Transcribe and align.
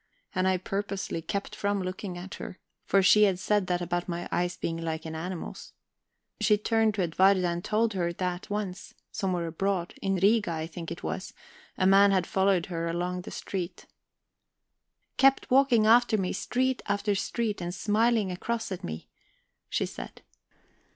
And 0.33 0.47
I 0.47 0.57
purposely 0.57 1.21
kept 1.21 1.55
from 1.55 1.79
looking 1.83 2.17
at 2.17 2.33
her, 2.41 2.57
for 2.87 3.03
she 3.03 3.25
had 3.25 3.37
said 3.37 3.67
that 3.67 3.81
about 3.83 4.09
my 4.09 4.27
eyes 4.31 4.57
being 4.57 4.77
like 4.77 5.05
an 5.05 5.13
animal's. 5.13 5.73
She 6.39 6.57
turned 6.57 6.95
to 6.95 7.03
Edwarda 7.03 7.45
and 7.47 7.63
told 7.63 7.93
her 7.93 8.11
that 8.13 8.49
once, 8.49 8.95
somewhere 9.11 9.45
abroad 9.45 9.93
in 10.01 10.15
Riga 10.15 10.53
I 10.53 10.65
think 10.65 10.89
it 10.89 11.03
was 11.03 11.35
a 11.77 11.85
man 11.85 12.09
had 12.09 12.25
followed 12.25 12.65
her 12.65 12.87
along 12.87 13.21
the 13.21 13.29
street. 13.29 13.85
"Kept 15.17 15.51
walking 15.51 15.85
after 15.85 16.17
me, 16.17 16.33
street 16.33 16.81
after 16.87 17.13
street, 17.13 17.61
and 17.61 17.71
smiling 17.71 18.31
across 18.31 18.71
at 18.71 18.83
me," 18.83 19.07
she 19.69 19.85
said. 19.85 20.23